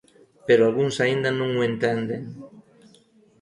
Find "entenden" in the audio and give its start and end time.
1.71-2.21